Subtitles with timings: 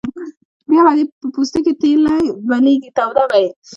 [0.69, 3.49] بیا به دې په پوستکي تیلی بلېږي توده به یې.